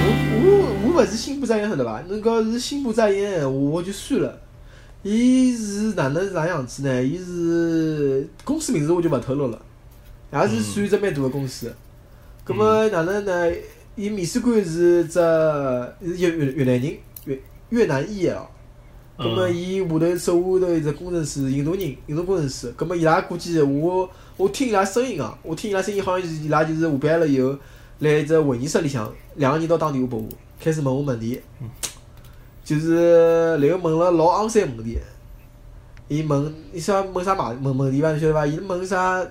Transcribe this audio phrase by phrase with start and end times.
[0.00, 0.06] 我
[0.40, 0.46] 我
[0.84, 2.02] 我勿是心不在焉，晓得伐？
[2.08, 4.40] 侬讲是心不在焉，我就算了。
[5.02, 7.02] 伊是哪能啥样子呢？
[7.02, 9.60] 伊是公司名字我就勿透露了，
[10.32, 11.70] 也是算一只蛮大个公司。
[12.42, 13.52] 葛末哪能呢？
[13.96, 16.96] 伊面试官是只是越越越南人，
[17.26, 18.48] 越越南裔哦。
[19.16, 22.72] 葛末伊下头手下头一只工程师，印度人，印度工程师。
[22.76, 27.56] 葛末伊拉估计我我听伊拉声音啊，我听伊拉声音好像是伊拉就是下班了以后，
[28.00, 31.40] 来一只会议室里向，两个人到打电话拨我，开始问我问题，
[32.64, 34.98] 就是然后问了老昂三问题。
[36.06, 37.56] 伊问，伊想问啥嘛？
[37.62, 38.10] 问问题伐？
[38.10, 38.46] 侬晓得伐？
[38.46, 39.24] 伊问啥？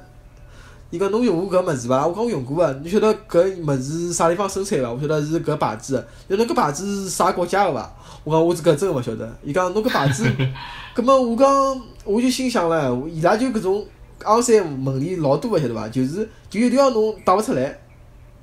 [0.93, 2.05] 伊讲侬用过搿物事伐？
[2.05, 4.93] 我讲我用过个，侬晓得搿物事啥地方生产伐？
[4.93, 7.91] 我晓得是搿牌子，晓得搿牌子是啥国家个伐？
[8.23, 9.27] 我讲我是搿真个勿晓得。
[9.43, 10.23] 伊讲侬搿牌子，
[10.93, 13.83] 葛末我讲我就心想唻，伊拉就搿种
[14.23, 15.89] 昂三问题老多个，晓得伐？
[15.89, 17.75] 就是就有条侬答勿出来，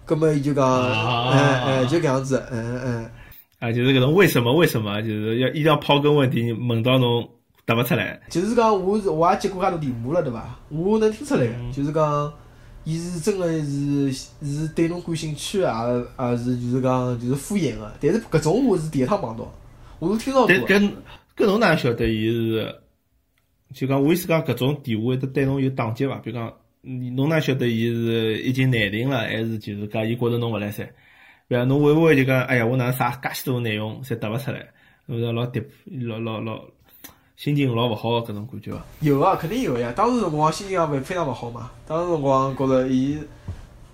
[0.05, 3.11] 葛末伊就讲，啊哎哎，就搿样子，嗯嗯。
[3.61, 7.29] 啊，就是搿种为什么为什么，就是要一定要抛根问底问到侬
[7.71, 8.21] 答勿出来。
[8.29, 10.59] 就是讲，我是我也接过介多电话了，对伐？
[10.71, 12.33] 我能听出来个，就是讲，
[12.83, 15.87] 伊是真个是是对侬感兴趣啊，
[16.19, 17.93] 也是就是讲就是敷衍个。
[18.01, 19.49] 但是搿种我是第一趟碰到，
[20.01, 20.83] 我是听到过但。
[20.83, 20.93] 搿
[21.37, 22.75] 搿侬哪能晓得伊是？
[23.73, 26.17] 就讲我意思讲，搿种电话会得对侬有打击伐？
[26.17, 30.85] 比如讲，你侬哪晓得伊是已经内定了，还是就是讲伊觉着侬勿来三？
[31.47, 34.67] 比如侬会勿会就讲，哎呀，我哪能啥介许多内容侪答勿出来？
[35.07, 36.65] 侬是老跌，老老老
[37.41, 38.85] 心情老勿好个搿种感觉伐？
[39.01, 39.91] 有啊，肯定有呀。
[39.97, 41.71] 当时辰光心情也勿非常勿好嘛。
[41.87, 43.19] 当时辰光觉着伊，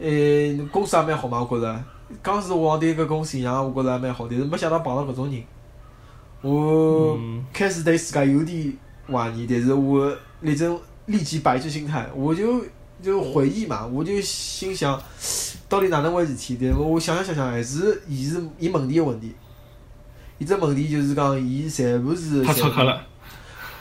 [0.01, 1.85] 诶，公司也蛮好嘛，我觉着。
[2.21, 5.41] 刚开始我对搿公司印象我觉着也蛮好，但是没想到碰到搿种人。
[6.43, 12.65] 我嗯开始对自家有点怀疑，但是我立正立即摆正心态，我就
[13.01, 15.01] 就回忆嘛，我就心想，
[15.69, 16.59] 到底哪能回事体？
[16.61, 19.33] 但是我想想想想，还是伊是伊问题个问题。
[20.39, 23.07] 伊只问题就是讲，伊全部是了。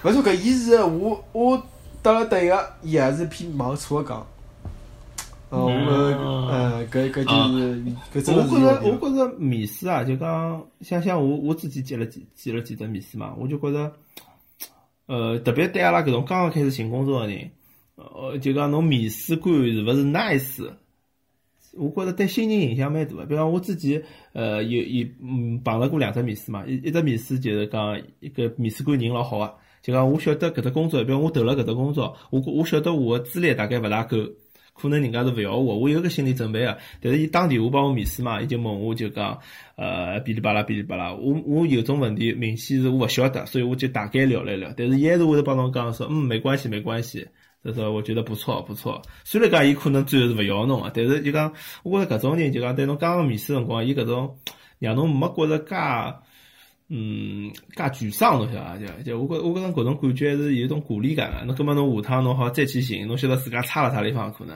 [0.05, 1.61] 勿是，搿伊是我我
[2.03, 4.27] 答了对个，伊还是偏往错个讲。
[5.49, 7.81] 呃，我嗯呃，搿搿就是
[8.13, 13.91] 搿真是我觉着，有我觉着面试啊，就讲想想我我自己接了几接了几只面试嘛，我就觉着，
[15.07, 17.49] 呃，特别对阿拉搿种刚刚开始寻工作个人，
[17.95, 20.69] 呃，就讲侬面试官是勿是 nice，
[21.73, 23.25] 我觉着对心情影响蛮大个。
[23.25, 29.53] 比方我自己，呃，有有嗯碰着过两只面试嘛，一一只面试就是讲一个面试官人老好个，
[29.85, 34.18] 就讲我晓得搿只工作，比如我投了搿只工作，我我晓得我个资历大概勿大够。
[34.73, 36.78] 可能人家是勿要我，我有个心理准备个。
[37.00, 39.40] 但是伊打电话帮我面试嘛，伊就问我就讲，
[39.78, 44.74] 呃，哔哩吧啦哔哩吧啦，我我有种问题明显是我勿晓得，所以我就大概聊了聊。
[44.75, 47.28] 但是伊还是会得帮侬讲说，嗯，没关系没关系，
[47.63, 49.01] 就说我觉得不错不错。
[49.24, 51.53] 虽然讲伊可能最后是勿要侬个，但是就讲，
[51.84, 54.40] 我觉着搿种人就讲对侬刚刚面试辰光，伊搿种
[54.79, 55.75] 让侬没觉着介。
[56.88, 58.78] 嗯，介沮丧侬晓得伐？
[58.78, 61.46] 就就我觉我觉着搿种感觉还是有一种鼓励感个。
[61.46, 64.56] 侬葛末侬下趟侬好再去寻，侬晓得自家差了啥地方可能。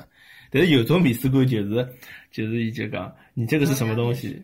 [0.51, 1.87] 但是有种面试官就是
[2.31, 4.41] 就是伊就讲，你这个是什么东西？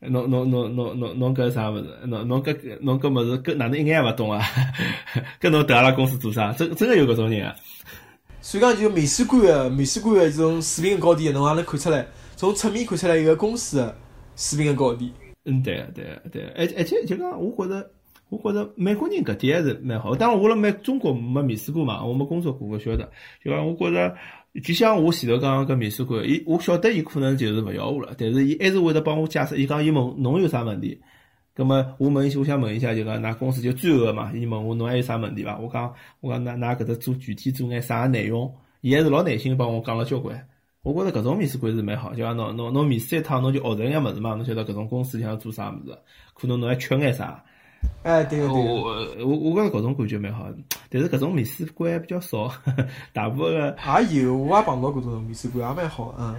[0.00, 1.98] 侬侬侬侬侬侬搿啥物事？
[2.06, 4.44] 侬侬搿侬搿物事搿哪能一眼也勿懂啊？
[5.40, 6.52] 搿侬投阿拉公司做啥？
[6.52, 7.56] 真真个有搿种人啊！
[8.40, 13.96] 所以讲，就面试官个面试官个这种水平个高低，侬也能看出来，从侧面看出来一个公司个
[14.36, 15.12] 水平个高低。
[15.46, 17.88] 嗯，对个对个对个，而且而且就讲，我觉着
[18.28, 20.14] 我觉着美国人搿点还是蛮好。
[20.16, 23.08] 当然，我辣美中国没面试过嘛，我没工作过，勿晓得。
[23.44, 24.16] 就讲我觉着，
[24.64, 29.56] 就像我前头讲搿面试官，伊我晓得伊可能就是勿要我了，但是伊还是会得帮我解释。
[29.56, 31.00] 伊讲伊问侬有啥问题，
[31.54, 35.58] 葛么我问一下，我想问一下，就讲㑚公司就最后个嘛，伊问我侬还有啥问题伐？
[35.58, 40.48] 我讲我讲㑚㑚搿搭做具体做眼啥内容，伊还是老耐心帮我讲了交关。
[40.86, 45.98] 我觉着搿种面试官是蛮好，就讲侬侬侬面试一趟，侬就学着眼物事嘛，侬晓得搿种公司里向做啥物事，
[46.32, 47.42] 可能侬还缺眼啥。
[48.04, 48.72] 哎，对个对个。
[48.72, 50.46] 我我我觉着搿种感觉蛮好，
[50.88, 52.48] 但是搿种面试官还比较少，
[53.12, 53.76] 大部分个
[54.12, 56.36] 也有，我也碰到过这种面试官，也蛮好，嗯。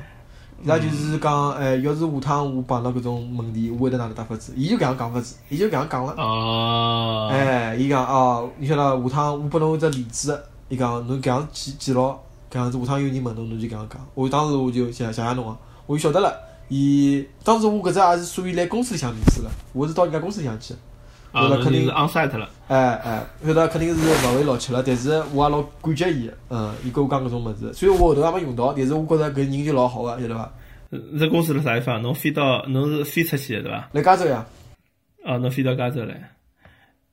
[0.63, 4.53] 伊拉就是讲，哎，要是下趟我碰到搿种问题，我会得哪能答法子？
[4.55, 6.13] 伊就搿样讲法子，伊就搿样讲了。
[6.17, 12.17] 哦，哎，伊讲哦，你晓得下趟我拨侬一只例子，伊讲侬搿样记记牢，
[12.57, 14.07] 搿样子下趟有人问侬，侬就搿样讲。
[14.15, 16.33] 我当时我就谢谢谢侬啊，我就晓得了。
[16.69, 20.73] 伊当时我搿只也是属于来公司里向面试了，我是到人家公司里向去。
[21.31, 22.49] 啊，晓得肯定是 on site 了。
[22.67, 30.51] 哎哎，晓得肯定是勿会老吃了，但是我也老感激伊，嗯，伊跟我讲搿种物事，虽然我后头也没用到，但是我觉着搿人就老好个，晓得伐？
[31.19, 32.01] 这公司辣啥地方？
[32.01, 33.89] 侬飞到侬是飞出去的对伐？
[33.91, 34.45] 来加州呀，
[35.25, 36.31] 哦，侬飞到加州来。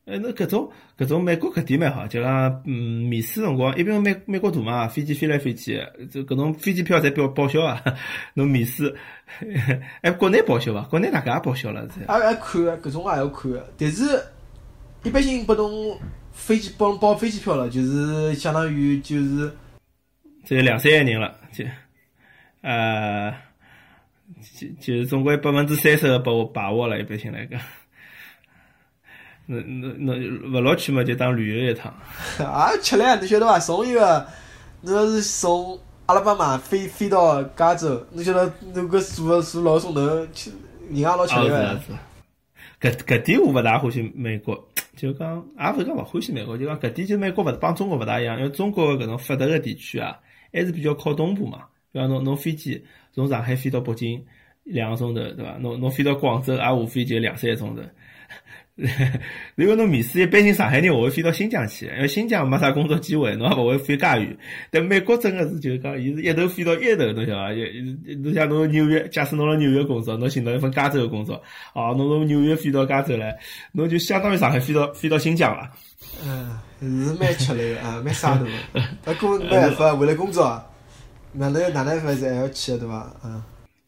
[0.06, 7.82] 哎，那搿种搿种美国搿点蛮好，就讲嗯，面试辰光，因为美美国大嘛，飞机飞来飞去，这搿种飞机票侪报报销啊。
[8.34, 8.94] 侬面试，
[10.02, 10.82] 哎，国内报销伐？
[10.82, 13.66] 国内大家也报销了，也也看个，搿种也要看个。
[13.78, 14.20] 但是，
[15.04, 15.98] 一般性拨侬
[16.32, 19.50] 飞机报报飞机票了，就是相当于就是
[20.44, 21.64] 只有两三个人了，就
[22.60, 23.32] 呃，
[24.58, 27.58] 就就是总归百分之三十个把握把握了，一般性来讲。
[29.46, 30.12] 那那那
[30.48, 31.92] 勿落去嘛，就当旅游一趟。
[32.38, 33.58] 啊，吃唻，侬晓得伐？
[33.58, 34.26] 从一个，
[34.80, 40.50] 侬要是从阿拉巴马飞飞到加州，侬晓得侬搿坐坐老钟头，吃
[40.88, 41.80] 人也老吃力个。
[42.80, 44.54] 搿搿点我勿大欢喜美国，
[44.96, 50.18] 就讲也勿是讲勿欢喜美国，就讲搿点就美国勿帮中国勿大一样，因为中国搿种发达个地区啊，
[50.52, 51.60] 还是比较靠东部嘛。
[51.92, 52.82] 比方侬侬飞机
[53.12, 54.22] 从上海飞到北京
[54.64, 55.56] 两个钟头，对伐？
[55.60, 57.82] 侬侬飞到广州也无非就两三个钟头。
[59.54, 64.36] 如果侬面试一般性上海人，我会飞到新疆去，因为新疆没啥工作机会，侬也勿会飞介远。
[64.68, 67.52] 但美国真个是就是讲，伊是一头飞到一头，侬晓得伐？
[68.22, 71.40] 侬像侬纽约，假使侬辣纽约工作，侬寻到一份加州个工作，
[71.72, 73.36] 哦，侬从纽约飞到加州来，
[73.70, 75.70] 侬就相当于上海飞到飞到新疆了。
[76.26, 78.50] 嗯，是蛮吃力个啊，蛮杀头个。
[79.14, 80.60] 不过没办法，为了工作，
[81.32, 83.14] 哪能哪能法是还要去对伐？
[83.24, 83.40] 嗯。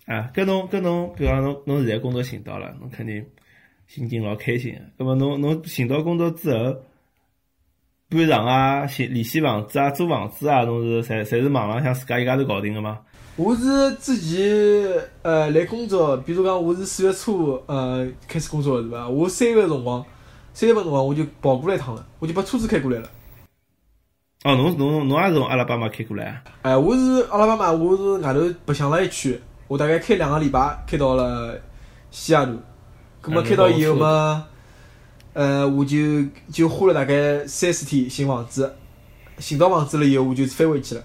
[0.07, 3.27] 啊，跟侬跟侬，比方侬侬现在工作寻到了，侬肯定。
[3.87, 6.77] 心情老开心个，葛末侬侬寻到工作之后，
[8.09, 12.99] 搬场啊、联联系房子啊、租房子啊，侬是侪侪是网浪向自家一家头搞定个吗？
[13.37, 19.09] 我是之前呃来工作，比如讲我是四月初呃开始工作个是伐？
[19.09, 20.05] 我三月辰光，
[20.55, 23.09] 三月份辰光我就跑过来一趟了，我就把车子开过来了。
[24.45, 26.43] 哦，侬侬侬也是从阿拉巴马开过来啊？
[26.63, 29.39] 哎，我是阿拉巴马，我是外头白相了一圈，
[29.69, 31.61] 我大概开两个礼拜，开到了
[32.11, 32.59] 西雅图。
[33.27, 34.47] 咁么开到以后嘛，
[35.33, 38.73] 呃，我就就花了大概三四天寻房子，
[39.41, 41.03] 寻到房子了以后，我就飞回去了。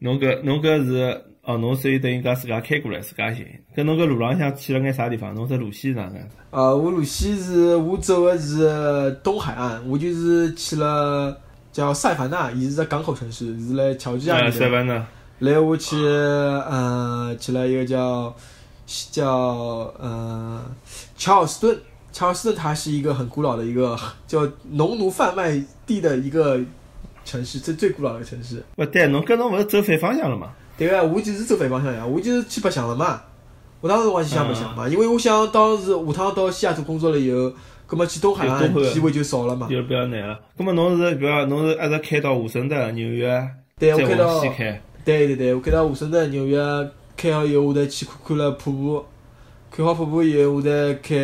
[0.00, 3.46] 侬搿侬搿是哦，侬所以等于讲自家开过来，自家寻。
[3.76, 5.32] 搿侬搿路浪向去了眼啥地方？
[5.32, 6.16] 侬这路线是哪能？
[6.50, 11.38] 啊，我路线是我走的是东海岸，我就是去了
[11.70, 15.06] 叫塞凡纳，伊是只港口城市，是辣乔治亚塞凡纳。
[15.38, 18.34] 来，我去，嗯，去了一个叫。
[19.12, 20.60] 叫呃
[21.16, 21.78] 乔尔斯顿，
[22.12, 23.96] 乔尔斯顿它是一个很古老的一个
[24.26, 26.58] 叫农奴贩卖地的一个
[27.24, 28.62] 城市，最最古老的城市。
[28.74, 30.50] 不对，侬跟侬勿是走反方向了嘛？
[30.76, 33.22] 对个，我就是走反方向呀，我就是去白相了嘛。
[33.80, 37.52] 我当时我就想白相嘛，因为我想当时下趟到西雅图工作了以后，
[37.86, 39.68] 葛么去东海岸机会就少了嘛。
[39.68, 40.40] 就比较难了。
[40.58, 43.48] 葛么侬是比方侬是一直开到华盛顿、纽约，
[43.78, 44.82] 对，我开到西开。
[45.04, 46.58] 对对对，我开到华盛顿、纽约。
[47.20, 49.04] 开好以后，我再去看看了瀑布，
[49.70, 51.14] 看好瀑布以后，我再开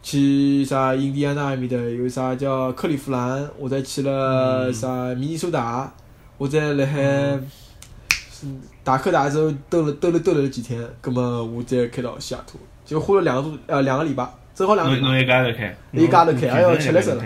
[0.00, 5.92] 去啥印第安纳埃面的有啥叫克利夫兰，我再去了啥明尼苏达，
[6.38, 7.36] 我再辣海
[8.84, 14.24] 达科达州兜了兜了兜了几天，葛么我再开到西雅图，就花了两个多呃两个礼拜，
[14.54, 15.08] 正好两个礼拜。
[15.08, 15.76] 侬一家头开？
[15.90, 17.24] 一家头开，还要吃力死了。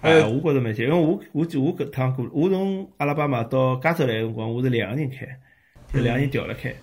[0.00, 5.38] 哎，我觉着蛮结，因为我我我搿趟过，我从阿拉巴马到加州来个辰光，我是两个人开。
[5.92, 6.74] 就两人调了开，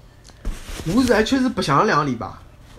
[0.88, 2.28] 我是还确实白相了两个礼拜。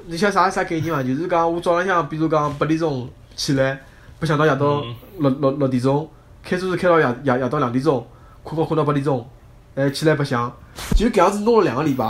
[0.07, 1.03] 你晓得啥啥概念伐？
[1.03, 3.81] 就是讲我早浪向，比如讲八点钟起来，
[4.19, 4.85] 白相到夜到
[5.19, 6.09] 六六六点钟，
[6.43, 8.07] 开车子开到夜夜夜到两点钟，
[8.43, 9.29] 困觉困到八点钟，
[9.75, 10.53] 哎起来白相，
[10.97, 12.05] 就搿样子弄了两个礼拜。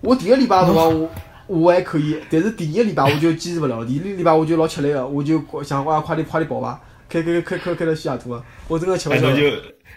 [0.00, 1.10] 我第一个礼拜辰光我
[1.46, 3.84] 我还可以，但是第二个礼拜我就坚持勿了。
[3.84, 8.42] 第二个礼拜我就老吃力个，我就想哇快点快点跑伐，开开开开开到西雅图啊！
[8.66, 9.28] 我真个吃勿消。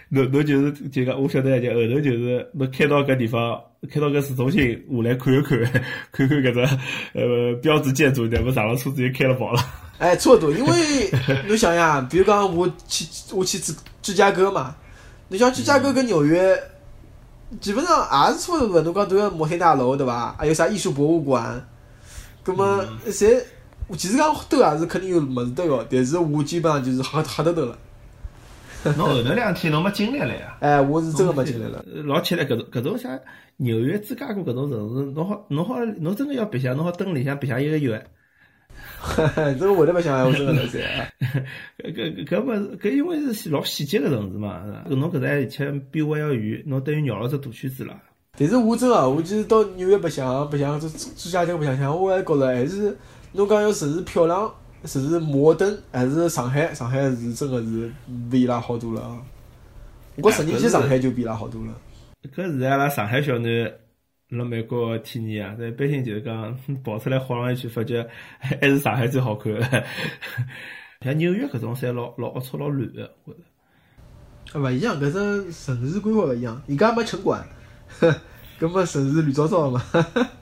[0.08, 5.58] 侬侬就是就讲，我晓得就后头就是侬开到搿地方，开到搿市中心下来看一看，
[6.10, 6.60] 看看搿只
[7.14, 8.50] 呃标志建筑，对勿？
[8.50, 9.60] 上了车子就开了跑了。
[9.98, 11.10] 哎，差勿多，因为
[11.46, 14.74] 侬想呀，比如讲我去我去芝芝加哥嘛，
[15.28, 16.58] 侬像芝加哥跟纽约，
[17.60, 18.80] 基本上也是差勿多。
[18.80, 20.34] 侬讲都要摩天大楼对伐？
[20.38, 21.62] 还有啥艺术博物馆，
[22.42, 23.40] 葛么侪，
[23.96, 27.78] 其实讲都也是肯定有物事兜个，但是我基本上就是瞎瞎兜兜了。
[28.96, 30.56] 侬后头两天侬没精力了呀？
[30.60, 31.84] 哎，我是真个没精力了。
[32.04, 33.20] 老吃力，搿种搿种像
[33.58, 38.02] 纽约、芝加哥搿种城市，侬好侬好侬真个要白相，侬好蹲里向白相一个月。
[39.36, 40.78] 这个会得白相，我真个来塞。
[41.84, 44.62] 搿搿搿勿是搿因为是老细节个城市嘛？
[44.88, 47.94] 侬搿搭而且比我要远，侬等于绕了只大圈子了。
[48.38, 52.96] 但是我真个，我其实到纽约白相白相，芝芝加哥白相相，我还觉着还是
[53.32, 54.50] 侬讲要城市漂亮。
[54.84, 56.72] 是是摩登，还是上海？
[56.74, 57.92] 上海是真个是
[58.30, 59.22] 比伊拉好多了啊！
[60.16, 61.74] 我十年前上海就比伊拉好多了。
[62.34, 63.72] 搿是阿拉上海小囡
[64.28, 68.06] 辣美国个体验啊，但一般性就是讲 跑出来晃上一圈，发觉
[68.38, 69.52] 还是上海最好看。
[71.02, 74.58] 像纽约搿种侪老老龌龊老乱个，我觉着。
[74.58, 77.42] 啊，勿一样，搿只城市规划勿一样，人家没城管，
[78.58, 79.82] 搿么城市乱糟糟个嘛。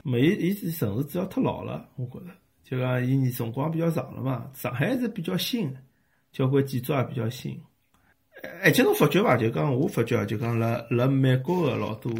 [0.03, 2.25] 没，伊伊城市主要太老了，我觉着，
[2.69, 4.47] 就讲伊年辰光比较长了嘛。
[4.53, 5.75] 上海是比较新，
[6.31, 7.59] 交关建筑也比较新。
[8.61, 9.35] 而且侬发觉伐？
[9.35, 12.13] 就讲我发觉啊，就讲辣辣美国个老多，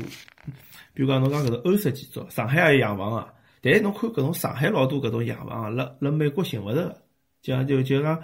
[0.94, 3.32] 比如讲侬讲搿种欧式建筑，上海也有洋房啊。
[3.62, 7.00] 但是侬看搿种上海老多搿种洋房啊，辣辣美国寻勿着。
[7.42, 8.20] 就讲就就讲，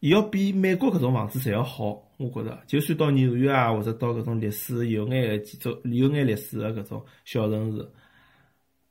[0.00, 2.02] 伊要比美国搿种房子侪要好。
[2.18, 7.88] 我觉着，就算到纽约啊，或者到搿种历史有眼个建筑、有眼历史个搿种小城市，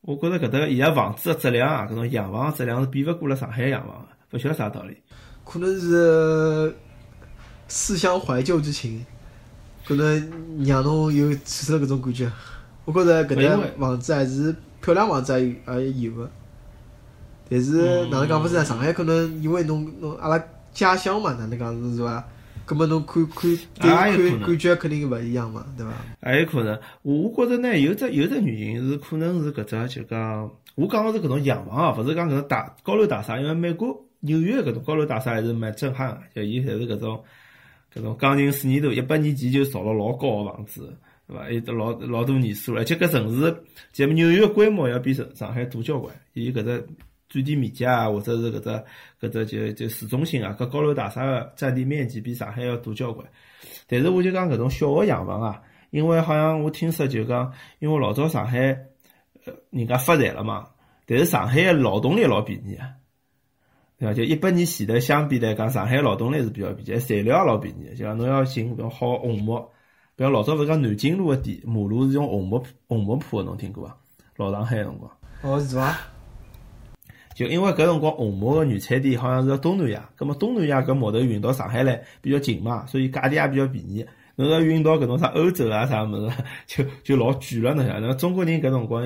[0.02, 3.96] 我觉着搿搭伊拉房子个质量啊，搿种洋房个质量是比勿过了上海洋房
[4.32, 4.96] 个，勿晓得啥道理。
[5.44, 6.76] 可能是
[7.68, 9.06] 思乡怀旧之情，
[9.86, 12.32] 可能让侬有产生搿种感觉。
[12.86, 16.30] 我觉着搿搭房子还是漂亮房子还有还有个，
[17.50, 18.64] 但是哪能讲勿是呢？
[18.64, 20.42] 上海可能因为侬侬阿拉
[20.74, 22.24] 家乡嘛，哪能讲是伐？
[22.68, 25.94] 葛末侬看看对看感觉肯定勿一样嘛，对伐？
[26.22, 37.24] 还有可能，我我觉着呢，有只有只原因是可能是搿只就讲，我讲个是搿种洋房啊，勿是讲搿种大高楼大厦，因为美国纽约搿种高楼大厦还是蛮震撼个，就伊侪是搿种
[37.96, 40.94] 搿种钢筋水泥头，一百年前就造了老高个房子，
[41.26, 41.50] 对伐？
[41.50, 43.56] 有得老老多年数了，而且搿城市，
[43.94, 46.86] 就纽约规模要比上上海大交关，伊搿只。
[47.30, 48.84] 占地面积啊，或者是搿只
[49.22, 53.28] 搿只就就市中心啊，搿高楼大厦个占地面积比上海要大交关。
[53.88, 58.78] 但是我就讲搿种小个洋房啊，因为好像我听说就讲，因为老早上海
[59.46, 60.68] 呃人家发财了嘛，
[61.06, 62.92] 但是上海个劳动力老便宜啊，
[63.98, 64.14] 对伐？
[64.14, 67.96] 就一百年前头相比来讲，上海劳动力是比较便宜，材料也老便宜。
[67.96, 69.70] 就讲侬要寻搿种好红木，
[70.16, 73.98] 比如老早勿是讲南京路个地马路是用红木红木铺个，侬听过伐？
[74.38, 75.12] 老上海个辰光。
[75.42, 75.98] 哦，是伐？
[77.38, 84.04] 就因为搿辰光红木个原产地好像是东南亚，葛末东南亚搿木头运到上海来比较近嘛，所以价钿也比较便宜。
[84.36, 88.12] 侬要运到搿种啥欧洲啊啥物事， 就就老贵了，侬晓得？
[88.16, 89.04] 中国人搿辰光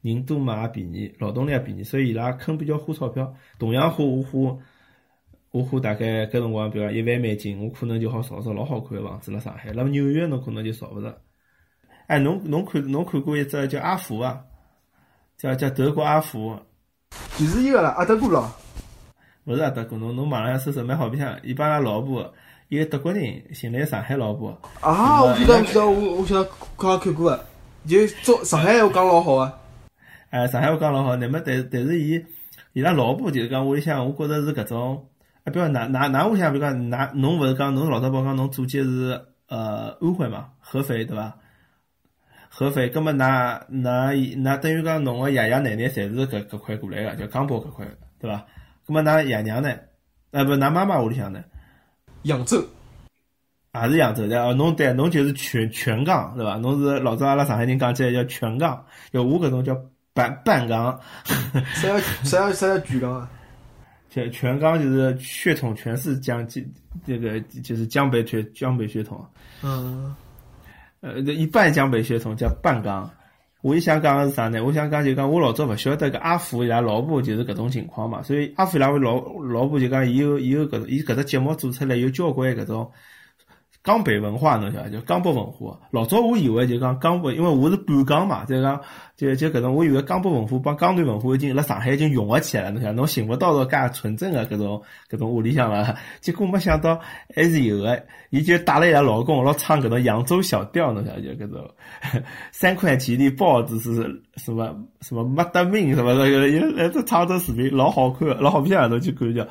[0.00, 3.32] 人多嘛也便宜，劳动力也便宜，所以伊拉肯比较花钞票。
[3.60, 4.58] 同样花我花
[5.52, 9.70] 我花大概搿辰光，比如一万美金，我可能就好造只老好看个房子辣上海。
[9.70, 11.16] 辣纽约侬可能就造勿着。
[12.08, 14.42] 哎，侬侬看侬看过一只叫阿福啊？
[15.36, 16.58] 叫叫德国阿福。
[17.38, 18.50] 就是伊个啦，阿德哥咯，
[19.44, 22.34] 勿是阿德哥，侬侬网上搜搜蛮好白相，伊帮拉老婆，
[22.68, 24.50] 一个德国人寻了上海老婆。
[24.80, 27.44] 啊，我晓得，我晓得，我我晓得，刚刚看过个，
[27.86, 29.54] 就做上海话讲老好啊。
[30.30, 32.20] 哎，上海话讲老好，那么但但是伊
[32.72, 35.06] 伊拉老婆就是讲屋里向，我觉着是搿种，
[35.44, 41.34] 啊，比如㑚㑚㑚屋里向，比如讲㑚侬勿是讲侬老早包讲侬祖籍是呃安徽嘛，合肥对伐？
[42.48, 43.18] 合肥，葛末㑚
[43.70, 47.86] 㑚㑚等于讲侬个爷爷奶奶侪是搿搿块过来个，叫江北搿块，
[48.18, 48.44] 对伐？
[48.86, 49.74] 葛末㑚爷娘呢？
[50.30, 51.44] 呃，勿，㑚妈妈屋里向呢？
[52.22, 52.62] 扬州，
[53.74, 54.52] 也是扬州的哦。
[54.54, 56.56] 侬对，侬就是全全港，对伐？
[56.56, 59.80] 侬是老早阿拉上海人讲起来叫全港，叫我搿种叫
[60.12, 61.00] 半半港。
[61.74, 63.30] 啥叫啥叫啥叫全港啊？
[64.10, 66.66] 全全港就是血统全是江这
[67.06, 69.24] 这个就是江北血江北血统。
[69.62, 70.16] 嗯。
[71.00, 73.10] 呃，一半江北血统叫半港。
[73.62, 74.62] 我一想讲个是啥呢？
[74.64, 82.90] 我想讲就讲我老早勿晓得个阿福伊拉老婆就是搿种情况嘛，所以阿福伊拉老老婆就讲伊有伊有搿伊搿只节目做出来有交关搿种。
[83.88, 85.74] 江北文化侬晓得，就江北文化。
[85.90, 88.78] 老早我以为就讲江北，因为我是半江嘛，就讲
[89.16, 92.72] 就就搿种，我以为江北文化帮江南文化已经辣上海已经融合起来了。
[92.72, 95.96] 侬晓得，侬寻勿到个介纯正个搿种搿种屋里向了。
[96.20, 97.00] 结果没想到
[97.34, 101.70] 还是有个，伊就带了伊拉老公老唱搿种扬州小调，侬晓得就搿种
[102.52, 109.46] 三块钱的包子是什么什么没得命什么那个，伊来这唱着视频老好看，老好骗侬去看一下。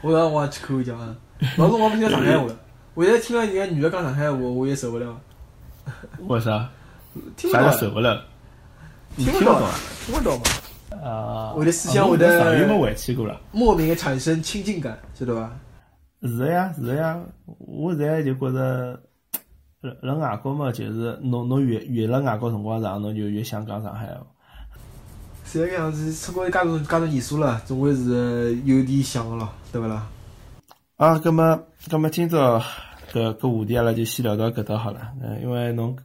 [0.00, 1.14] 我要我去看一下啊。
[1.56, 2.46] 老是我不听上海话，
[2.94, 5.20] 我现在听了人家女的讲上海话，我也受不了。
[6.28, 6.70] 为啥？
[7.36, 8.22] 啥受不了？
[9.16, 9.60] 听不到，
[10.06, 10.42] 听不到嘛。
[11.04, 11.52] 啊。
[11.56, 13.40] 我的思想，我的上回去过了。
[13.50, 15.52] 莫名的产生亲近感，晓得吧？
[16.22, 17.20] 是的呀，是的呀。
[17.58, 19.00] 我现在就觉着，
[19.80, 24.24] 辣辣外国嘛，就是侬侬越越辣外国辰光长，侬就越想讲上海话。
[25.44, 30.06] 是这个样子，出国介多介多年数了，总归是有点想个咯，对不啦？
[31.02, 32.60] 啊，葛么，葛么，今朝
[33.12, 35.00] 搿搿话题阿拉就先聊到搿搭好了。
[35.20, 35.98] 嗯，因为侬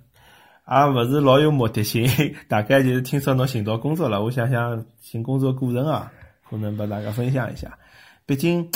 [0.68, 2.04] 也勿是老有目的性，
[2.50, 6.12] 大概就是听说侬寻到工作了，我想想寻工作过程啊，
[6.50, 7.78] 可能拨大家分享一下。
[8.26, 8.68] 毕竟，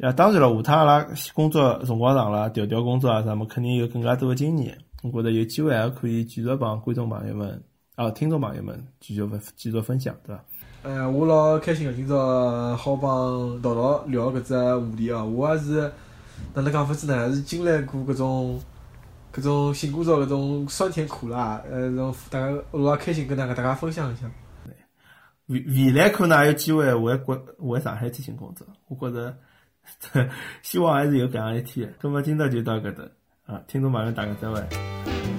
[0.00, 4.78] 啊，当然了，下趟阿拉工作辰光长了，调调工作啊，啥么肯定有更加多的经验。
[5.02, 7.62] 我觉着有机会还可以继续帮观众朋友们
[7.94, 10.42] 啊，听众朋友们继续分继续分享，对伐？
[10.84, 15.26] 哎，我老开心个，今朝好帮桃桃聊搿只话题哦。
[15.26, 15.90] 我也是
[16.54, 17.34] 哪能讲法子呢？
[17.34, 18.60] 是经历过搿种
[19.34, 24.30] 搿种寻工作搿种酸甜苦辣，呃，种大家我老开心跟大家大家分享一下。
[25.46, 29.36] 未未来可能还有机会回国回上海去寻工作，我觉着
[30.62, 31.92] 希望还是有搿样一天。
[32.00, 33.02] 葛末今朝就到搿搭
[33.46, 35.37] 啊，听众朋友大家再会。